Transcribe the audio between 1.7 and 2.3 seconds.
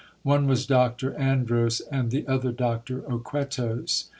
and the